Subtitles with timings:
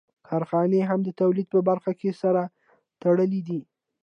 [0.27, 2.41] کارخانې هم د تولید په برخه کې سره
[3.01, 3.61] تړلې دي